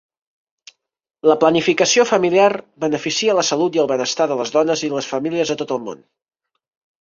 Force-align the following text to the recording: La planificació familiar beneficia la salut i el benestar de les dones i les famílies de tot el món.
La 1.31 1.35
planificació 1.43 2.05
familiar 2.11 2.47
beneficia 2.85 3.35
la 3.41 3.45
salut 3.51 3.77
i 3.79 3.83
el 3.85 3.91
benestar 3.93 4.27
de 4.33 4.39
les 4.41 4.55
dones 4.57 4.85
i 4.89 4.91
les 4.95 5.11
famílies 5.13 5.55
de 5.55 5.59
tot 5.63 5.77
el 5.77 5.85
món. 5.91 6.03